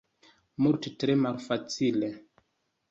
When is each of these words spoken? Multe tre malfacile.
Multe 0.67 0.93
tre 1.03 1.17
malfacile. 1.27 2.13